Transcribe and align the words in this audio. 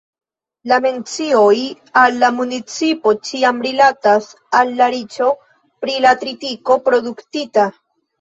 La 0.69 0.77
mencioj 0.83 1.57
al 2.03 2.15
la 2.23 2.29
municipo 2.37 3.13
ĉiam 3.29 3.59
rilatas 3.65 4.29
al 4.61 4.71
la 4.81 4.87
riĉo 4.95 5.29
pri 5.85 5.99
la 6.07 6.15
tritiko 6.25 6.79
produktita. 6.89 7.67